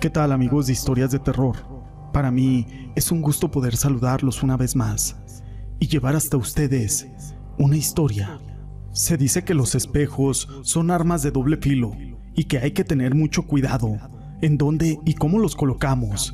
[0.00, 1.56] ¿Qué tal amigos de historias de terror?
[2.12, 5.16] Para mí es un gusto poder saludarlos una vez más
[5.80, 7.08] y llevar hasta ustedes
[7.58, 8.40] una historia.
[8.92, 11.96] Se dice que los espejos son armas de doble filo
[12.36, 13.98] y que hay que tener mucho cuidado
[14.40, 16.32] en dónde y cómo los colocamos.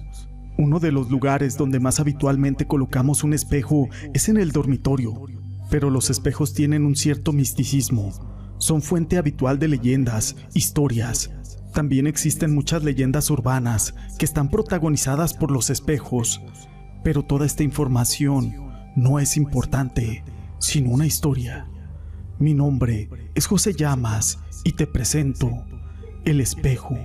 [0.59, 5.23] Uno de los lugares donde más habitualmente colocamos un espejo es en el dormitorio,
[5.71, 8.13] pero los espejos tienen un cierto misticismo.
[8.59, 11.31] Son fuente habitual de leyendas, historias.
[11.75, 16.41] También existen muchas leyendas urbanas que están protagonizadas por los espejos,
[17.03, 18.55] pero toda esta información
[18.95, 20.23] no es importante,
[20.61, 21.67] sino una historia.
[22.39, 25.65] Mi nombre es José Llamas y te presento
[26.25, 26.97] El espejo.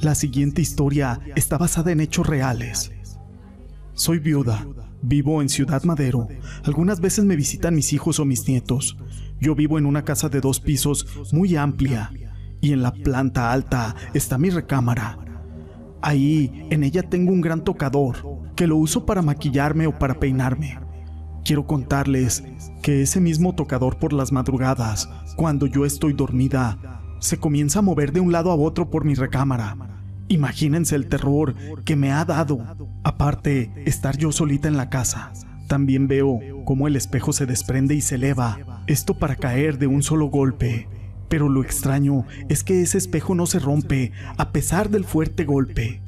[0.00, 2.92] La siguiente historia está basada en hechos reales.
[3.92, 4.66] Soy viuda,
[5.02, 6.28] vivo en Ciudad Madero.
[6.62, 8.96] Algunas veces me visitan mis hijos o mis nietos.
[9.38, 12.10] Yo vivo en una casa de dos pisos muy amplia
[12.64, 15.18] y en la planta alta está mi recámara.
[16.00, 18.16] Ahí, en ella tengo un gran tocador
[18.56, 20.78] que lo uso para maquillarme o para peinarme.
[21.44, 22.42] Quiero contarles
[22.80, 28.12] que ese mismo tocador por las madrugadas, cuando yo estoy dormida, se comienza a mover
[28.12, 29.76] de un lado a otro por mi recámara.
[30.28, 32.64] Imagínense el terror que me ha dado.
[33.02, 35.34] Aparte, estar yo solita en la casa.
[35.68, 40.02] También veo cómo el espejo se desprende y se eleva, esto para caer de un
[40.02, 40.88] solo golpe.
[41.34, 46.00] Pero lo extraño es que ese espejo no se rompe a pesar del fuerte golpe.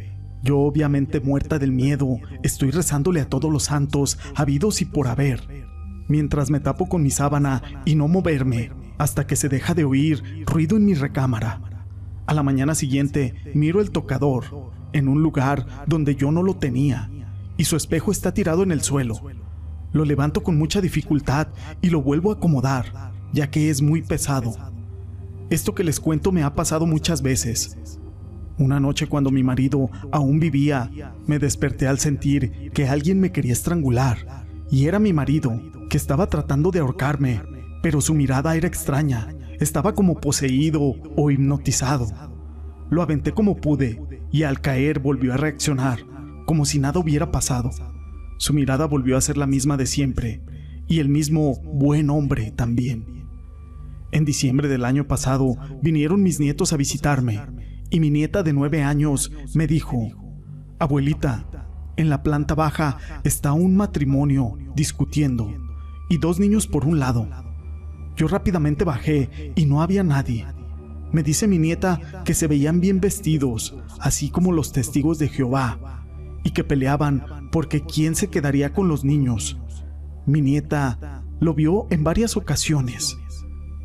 [0.45, 5.67] Yo obviamente muerta del miedo, estoy rezándole a todos los santos, habidos y por haber,
[6.07, 10.45] mientras me tapo con mi sábana y no moverme, hasta que se deja de oír
[10.47, 11.61] ruido en mi recámara.
[12.27, 14.45] A la mañana siguiente miro el tocador,
[14.93, 17.11] en un lugar donde yo no lo tenía,
[17.57, 19.21] y su espejo está tirado en el suelo.
[19.93, 21.49] Lo levanto con mucha dificultad
[21.83, 24.76] y lo vuelvo a acomodar, ya que es muy pesado.
[25.49, 27.77] Esto que les cuento me ha pasado muchas veces,
[28.59, 30.91] una noche cuando mi marido aún vivía,
[31.27, 36.29] me desperté al sentir que alguien me quería estrangular, y era mi marido, que estaba
[36.29, 37.43] tratando de ahorcarme,
[37.83, 39.29] pero su mirada era extraña,
[39.61, 42.09] estaba como poseído o hipnotizado.
[42.91, 44.03] Lo aventé como pude,
[44.33, 46.01] y al caer volvió a reaccionar,
[46.47, 47.71] como si nada hubiera pasado.
[48.39, 50.43] Su mirada volvió a ser la misma de siempre,
[50.89, 53.16] y el mismo buen hombre también.
[54.17, 57.39] En diciembre del año pasado vinieron mis nietos a visitarme
[57.91, 60.09] y mi nieta de nueve años me dijo,
[60.79, 61.45] Abuelita,
[61.99, 65.53] en la planta baja está un matrimonio discutiendo
[66.09, 67.29] y dos niños por un lado.
[68.17, 70.47] Yo rápidamente bajé y no había nadie.
[71.13, 76.07] Me dice mi nieta que se veían bien vestidos, así como los testigos de Jehová,
[76.43, 79.59] y que peleaban porque quién se quedaría con los niños.
[80.25, 83.19] Mi nieta lo vio en varias ocasiones,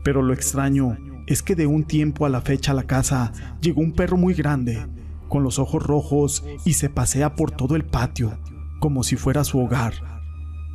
[0.03, 0.97] pero lo extraño
[1.27, 3.31] es que de un tiempo a la fecha la casa
[3.61, 4.85] llegó un perro muy grande,
[5.27, 8.37] con los ojos rojos y se pasea por todo el patio,
[8.79, 9.93] como si fuera su hogar.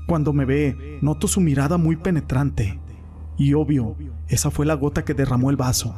[0.06, 2.80] Cuando me ve, noto su mirada muy penetrante.
[3.36, 3.96] Y obvio,
[4.28, 5.94] esa fue la gota que derramó el vaso.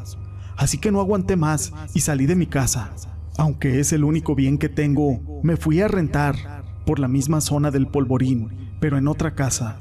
[0.56, 2.90] Así que no aguanté más y salí de mi casa.
[3.36, 7.70] Aunque es el único bien que tengo, me fui a rentar por la misma zona
[7.70, 9.78] del polvorín, pero en otra casa.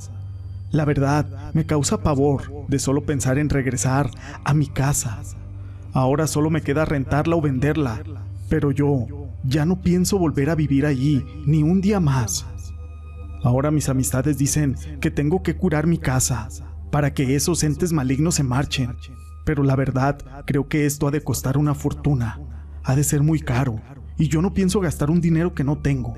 [0.72, 4.10] La verdad, me causa pavor de solo pensar en regresar
[4.44, 5.22] a mi casa.
[5.94, 8.02] Ahora solo me queda rentarla o venderla,
[8.50, 9.08] pero yo
[9.44, 12.46] ya no pienso volver a vivir allí ni un día más.
[13.44, 16.50] Ahora mis amistades dicen que tengo que curar mi casa
[16.92, 18.96] para que esos entes malignos se marchen,
[19.46, 22.40] pero la verdad creo que esto ha de costar una fortuna,
[22.84, 23.80] ha de ser muy caro,
[24.18, 26.14] y yo no pienso gastar un dinero que no tengo.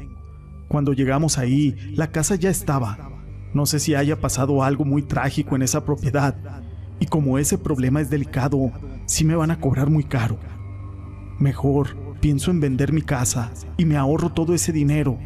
[0.67, 3.18] Cuando llegamos ahí, la casa ya estaba,
[3.53, 6.35] no sé si haya pasado algo muy trágico en esa propiedad,
[6.99, 8.71] y como ese problema es delicado,
[9.05, 10.37] sí me van a cobrar muy caro.
[11.39, 15.17] Mejor pienso en vender mi casa y me ahorro todo ese dinero.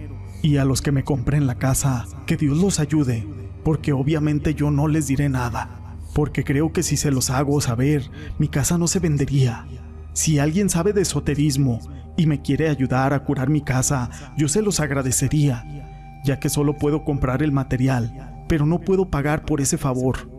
[0.44, 3.25] Y a los que me compren la casa, que Dios los ayude,
[3.63, 8.11] porque obviamente yo no les diré nada, porque creo que si se los hago saber,
[8.37, 9.66] mi casa no se vendería.
[10.11, 11.79] Si alguien sabe de esoterismo
[12.17, 15.83] y me quiere ayudar a curar mi casa, yo se los agradecería
[16.23, 20.29] ya que solo puedo comprar el material, pero no puedo pagar por ese favor.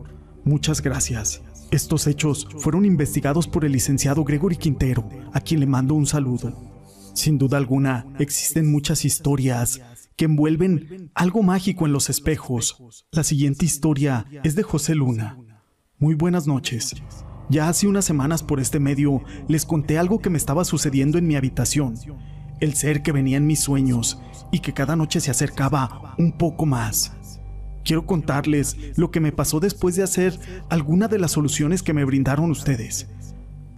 [0.44, 1.42] Muchas gracias.
[1.70, 6.52] Estos hechos fueron investigados por el licenciado Gregory Quintero, a quien le mando un saludo.
[7.14, 9.80] Sin duda alguna, existen muchas historias
[10.16, 13.06] que envuelven algo mágico en los espejos.
[13.10, 15.38] La siguiente historia es de José Luna.
[15.98, 16.94] Muy buenas noches.
[17.50, 21.26] Ya hace unas semanas por este medio les conté algo que me estaba sucediendo en
[21.26, 21.94] mi habitación
[22.60, 24.20] el ser que venía en mis sueños
[24.50, 27.12] y que cada noche se acercaba un poco más.
[27.84, 30.38] Quiero contarles lo que me pasó después de hacer
[30.70, 33.08] alguna de las soluciones que me brindaron ustedes.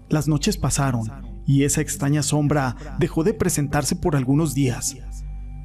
[0.08, 1.10] Las noches pasaron
[1.46, 4.96] y esa extraña sombra dejó de presentarse por algunos días.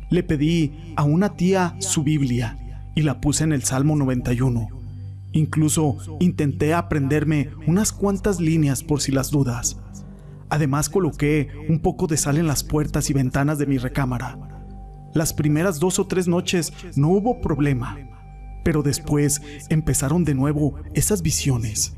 [0.10, 2.58] Le pedí a una tía su Biblia
[2.96, 4.68] y la puse en el Salmo 91.
[5.34, 9.78] Incluso intenté aprenderme unas cuantas líneas por si las dudas.
[10.52, 14.38] Además coloqué un poco de sal en las puertas y ventanas de mi recámara.
[15.14, 17.98] Las primeras dos o tres noches no hubo problema,
[18.66, 21.96] pero después empezaron de nuevo esas visiones.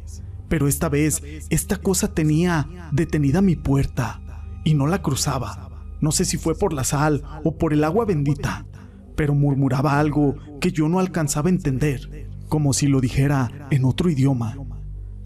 [0.49, 4.21] Pero esta vez esta cosa tenía detenida mi puerta
[4.63, 5.71] y no la cruzaba.
[5.99, 8.67] No sé si fue por la sal o por el agua bendita,
[9.15, 14.11] pero murmuraba algo que yo no alcanzaba a entender, como si lo dijera en otro
[14.11, 14.57] idioma.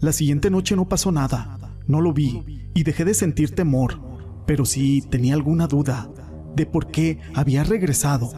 [0.00, 1.57] La siguiente noche no pasó nada,
[1.88, 4.00] no lo vi y dejé de sentir temor,
[4.46, 6.08] pero sí tenía alguna duda
[6.54, 8.30] de por qué había regresado.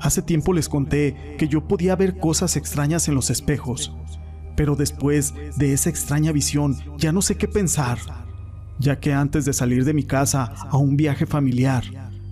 [0.00, 3.96] Hace tiempo les conté que yo podía ver cosas extrañas en los espejos,
[4.56, 7.98] pero después de esa extraña visión ya no sé qué pensar,
[8.78, 11.84] ya que antes de salir de mi casa a un viaje familiar,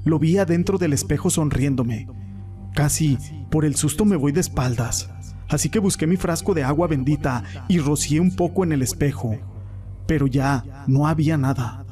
[0.04, 2.08] lo vi adentro del espejo sonriéndome.
[2.75, 3.19] Casi
[3.50, 5.10] por el susto me voy de espaldas,
[5.48, 9.38] así que busqué mi frasco de agua bendita y rocié un poco en el espejo,
[10.06, 11.85] pero ya no había nada.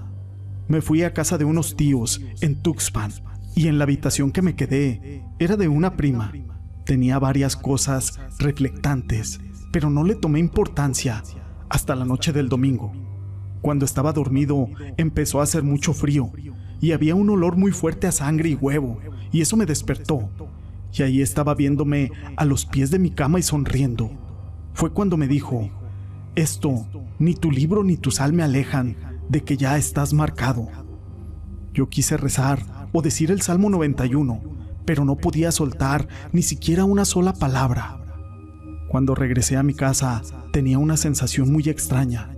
[0.68, 3.12] Me fui a casa de unos tíos en Tuxpan
[3.54, 6.32] y en la habitación que me quedé era de una prima.
[6.84, 9.40] Tenía varias cosas reflectantes,
[9.72, 11.22] pero no le tomé importancia
[11.68, 12.92] hasta la noche del domingo.
[13.60, 16.32] Cuando estaba dormido empezó a hacer mucho frío
[16.80, 18.98] y había un olor muy fuerte a sangre y huevo,
[19.30, 20.30] y eso me despertó.
[20.92, 24.10] Y ahí estaba viéndome a los pies de mi cama y sonriendo.
[24.74, 25.70] Fue cuando me dijo,
[26.34, 26.86] esto,
[27.18, 28.96] ni tu libro ni tu sal me alejan
[29.28, 30.68] de que ya estás marcado.
[31.74, 34.40] Yo quise rezar o decir el Salmo 91,
[34.86, 37.98] pero no podía soltar ni siquiera una sola palabra.
[38.88, 42.36] Cuando regresé a mi casa tenía una sensación muy extraña,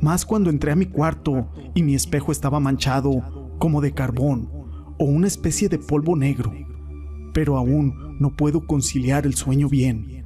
[0.00, 4.50] más cuando entré a mi cuarto y mi espejo estaba manchado como de carbón
[4.98, 6.52] o una especie de polvo negro,
[7.32, 10.17] pero aún no puedo conciliar el sueño bien.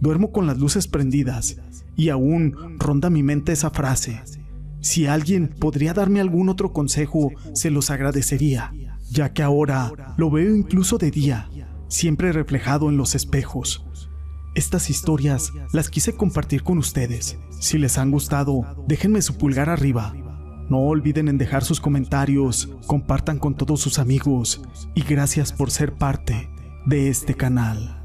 [0.00, 1.56] Duermo con las luces prendidas
[1.96, 4.22] y aún ronda mi mente esa frase.
[4.80, 8.72] Si alguien podría darme algún otro consejo, se los agradecería,
[9.10, 11.50] ya que ahora lo veo incluso de día,
[11.88, 13.84] siempre reflejado en los espejos.
[14.54, 17.38] Estas historias las quise compartir con ustedes.
[17.60, 20.14] Si les han gustado, déjenme su pulgar arriba.
[20.68, 24.62] No olviden en dejar sus comentarios, compartan con todos sus amigos
[24.94, 26.50] y gracias por ser parte
[26.86, 27.97] de este canal.